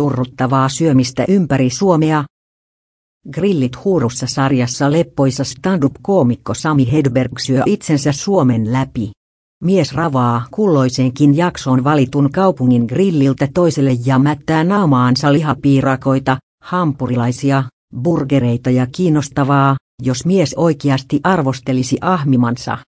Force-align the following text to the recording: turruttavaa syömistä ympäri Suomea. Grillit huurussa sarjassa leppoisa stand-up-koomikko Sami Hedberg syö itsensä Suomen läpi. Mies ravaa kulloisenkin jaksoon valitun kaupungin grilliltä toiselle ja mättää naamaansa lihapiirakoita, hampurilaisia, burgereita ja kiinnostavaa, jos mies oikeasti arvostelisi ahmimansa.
turruttavaa 0.00 0.68
syömistä 0.68 1.24
ympäri 1.28 1.70
Suomea. 1.70 2.24
Grillit 3.32 3.84
huurussa 3.84 4.26
sarjassa 4.26 4.92
leppoisa 4.92 5.44
stand-up-koomikko 5.44 6.54
Sami 6.54 6.92
Hedberg 6.92 7.32
syö 7.38 7.62
itsensä 7.66 8.12
Suomen 8.12 8.72
läpi. 8.72 9.10
Mies 9.64 9.92
ravaa 9.92 10.46
kulloisenkin 10.50 11.36
jaksoon 11.36 11.84
valitun 11.84 12.30
kaupungin 12.32 12.84
grilliltä 12.84 13.48
toiselle 13.54 13.96
ja 14.04 14.18
mättää 14.18 14.64
naamaansa 14.64 15.32
lihapiirakoita, 15.32 16.36
hampurilaisia, 16.62 17.64
burgereita 18.02 18.70
ja 18.70 18.86
kiinnostavaa, 18.86 19.76
jos 20.02 20.26
mies 20.26 20.54
oikeasti 20.56 21.20
arvostelisi 21.22 21.98
ahmimansa. 22.00 22.78